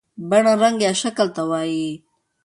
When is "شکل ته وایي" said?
1.01-1.87